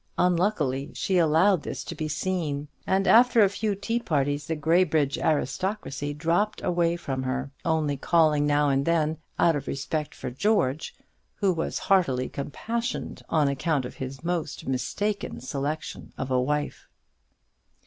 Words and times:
Unluckily 0.17 0.89
she 0.95 1.19
allowed 1.19 1.61
this 1.61 1.83
to 1.83 1.93
be 1.93 2.07
seen; 2.07 2.67
and, 2.87 3.07
after 3.07 3.43
a 3.43 3.49
few 3.49 3.75
tea 3.75 3.99
parties, 3.99 4.47
the 4.47 4.55
Graybridge 4.55 5.19
aristocracy 5.19 6.11
dropped 6.11 6.59
away 6.63 6.95
from 6.95 7.21
her, 7.21 7.51
only 7.63 7.97
calling 7.97 8.47
now 8.47 8.67
and 8.67 8.85
then, 8.87 9.19
out 9.37 9.55
of 9.55 9.67
respect 9.67 10.15
for 10.15 10.31
George, 10.31 10.95
who 11.35 11.53
was 11.53 11.77
heartily 11.77 12.27
compassionated 12.27 13.21
on 13.29 13.47
account 13.47 13.85
of 13.85 13.97
his 13.97 14.23
most 14.23 14.65
mistaken 14.65 15.39
selection 15.39 16.11
of 16.17 16.31
a 16.31 16.41
wife. 16.41 16.87